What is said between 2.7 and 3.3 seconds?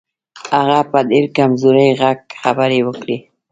وکړې.